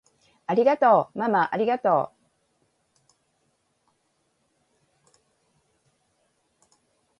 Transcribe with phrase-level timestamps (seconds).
[0.47, 2.21] ありがとうままありがとう！